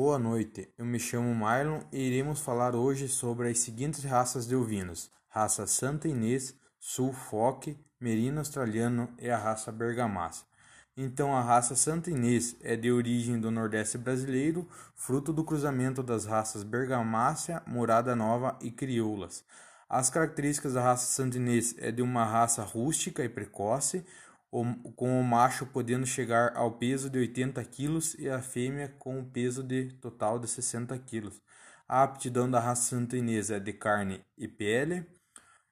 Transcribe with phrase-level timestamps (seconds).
[0.00, 4.54] Boa noite, eu me chamo Marlon e iremos falar hoje sobre as seguintes raças de
[4.54, 10.46] ovinos: raça Santa Inês, Suffolk, Merino Australiano e a raça Bergamasca.
[10.96, 16.26] Então, a raça Santa Inês é de origem do Nordeste brasileiro, fruto do cruzamento das
[16.26, 19.44] raças Bergamácia, Morada Nova e Crioulas.
[19.88, 24.06] As características da raça Santa Inês é de uma raça rústica e precoce,
[24.50, 29.24] com o macho podendo chegar ao peso de 80 kg e a fêmea com o
[29.24, 31.30] peso de total de 60 kg.
[31.86, 35.06] A aptidão da raça santanesa é de carne e pele,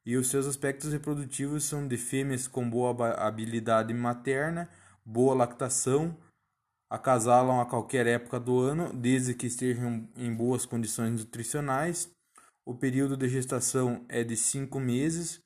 [0.05, 4.71] e os seus aspectos reprodutivos são de fêmeas com boa habilidade materna,
[5.05, 6.16] boa lactação,
[6.88, 12.11] acasalam a qualquer época do ano, desde que estejam em boas condições nutricionais.
[12.65, 15.41] O período de gestação é de 5 meses,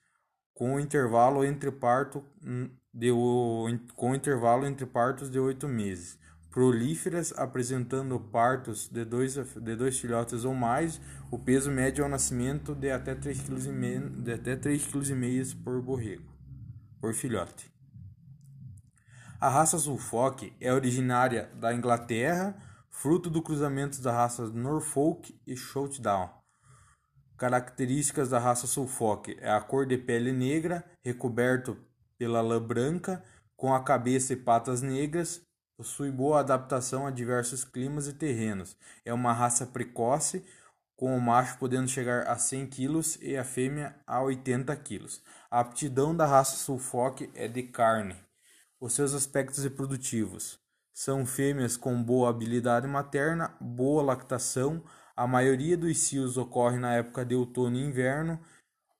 [0.61, 3.09] com intervalo entre parto hum, de,
[3.97, 6.19] com intervalo entre partos de oito meses.
[6.51, 12.75] Prolíferas, apresentando partos de dois, de dois filhotes ou mais, o peso médio ao nascimento
[12.75, 16.31] de até 3,5 kg, de até 3 kg por borrego,
[17.01, 17.73] por filhote.
[19.41, 22.55] A raça Suffolk é originária da Inglaterra,
[22.91, 26.40] fruto do cruzamento das raças Norfolk e Showdown.
[27.41, 31.75] Características da raça Suffolk é a cor de pele negra, recoberto
[32.19, 33.25] pela lã branca,
[33.57, 35.41] com a cabeça e patas negras,
[35.75, 38.77] possui boa adaptação a diversos climas e terrenos.
[39.07, 40.45] É uma raça precoce,
[40.95, 45.07] com o macho podendo chegar a 100 kg e a fêmea a 80 kg.
[45.51, 48.17] A aptidão da raça Suffolk é de carne.
[48.79, 50.61] Os seus aspectos reprodutivos
[50.93, 54.85] são fêmeas com boa habilidade materna, boa lactação.
[55.21, 58.41] A maioria dos cios ocorre na época de outono e inverno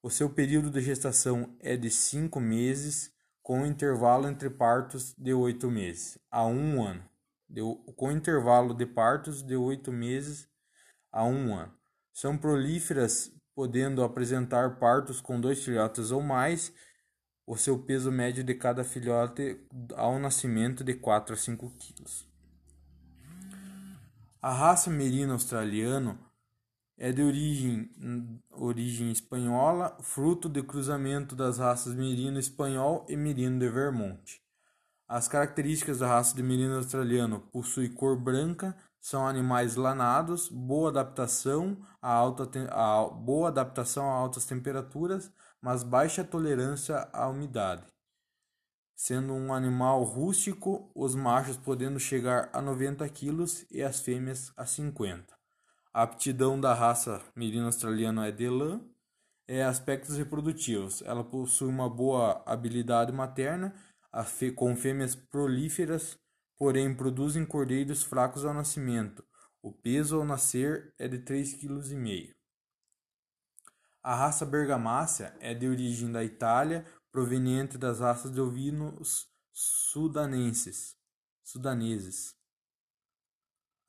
[0.03, 3.11] o seu período de gestação é de cinco meses,
[3.43, 7.03] com intervalo entre partos de oito meses a um ano.
[7.49, 7.63] De,
[7.97, 10.47] com intervalo de partos de oito meses
[11.11, 11.73] a um ano.
[12.13, 16.71] São prolíferas, podendo apresentar partos com dois filhotes ou mais.
[17.47, 19.59] O seu peso médio de cada filhote
[19.97, 22.30] ao nascimento de 4 a 5 quilos.
[24.43, 26.19] A raça merino australiano
[26.97, 27.91] é de origem,
[28.51, 34.41] origem espanhola, fruto do cruzamento das raças Merino espanhol e Merino de Vermont.
[35.07, 41.77] As características da raça de Merino australiano possui cor branca, são animais lanados, boa adaptação
[42.01, 45.31] a, alta, a boa adaptação a altas temperaturas,
[45.61, 47.83] mas baixa tolerância à umidade.
[49.03, 54.67] Sendo um animal rústico, os machos podendo chegar a 90 kg e as fêmeas a
[54.67, 55.35] 50.
[55.91, 58.79] A aptidão da raça merino australiana é de lã.
[59.49, 61.01] É aspectos reprodutivos.
[61.01, 63.75] Ela possui uma boa habilidade materna,
[64.55, 66.19] com fêmeas prolíferas,
[66.59, 69.25] porém produzem cordeiros fracos ao nascimento.
[69.63, 72.35] O peso ao nascer é de 3,5 kg.
[74.03, 80.97] A raça bergamácea é de origem da Itália, proveniente das raças de ovinos sudanenses.
[81.43, 82.37] sudaneses.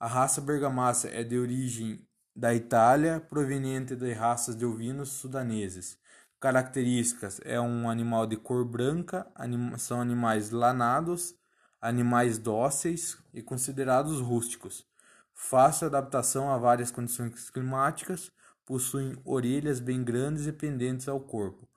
[0.00, 5.96] A raça bergamasca é de origem da Itália, proveniente de raças de ovinos sudaneses.
[6.40, 11.36] Características: é um animal de cor branca, anim são animais lanados,
[11.80, 14.84] animais dóceis e considerados rústicos.
[15.32, 18.32] Fácil adaptação a várias condições climáticas,
[18.64, 21.68] possuem orelhas bem grandes e pendentes ao corpo,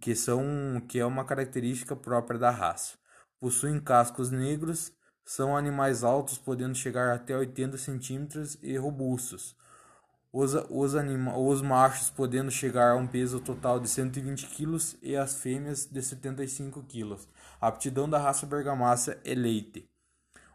[0.00, 0.42] que são
[0.88, 2.96] que é uma característica própria da raça.
[3.38, 4.92] Possuem cascos negros
[5.24, 9.56] são animais altos, podendo chegar até 80 centímetros e robustos.
[10.30, 15.16] Os, os, anima, os machos podendo chegar a um peso total de 120 kg e
[15.16, 17.16] as fêmeas de 75 kg.
[17.60, 19.88] A aptidão da raça bergamácea é leite.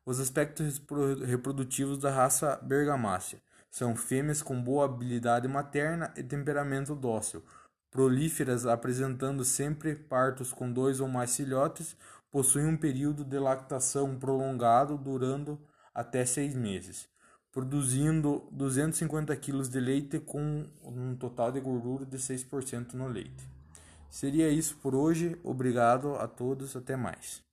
[0.05, 0.81] Os aspectos
[1.25, 3.41] reprodutivos da raça bergamácea
[3.71, 7.43] são fêmeas com boa habilidade materna e temperamento dócil,
[7.91, 11.95] prolíferas apresentando sempre partos com dois ou mais filhotes,
[12.31, 15.59] possuem um período de lactação prolongado durando
[15.93, 17.09] até seis meses,
[17.51, 23.49] produzindo 250 kg de leite com um total de gordura de 6% no leite.
[24.09, 25.37] Seria isso por hoje.
[25.43, 26.75] Obrigado a todos.
[26.75, 27.48] Até mais.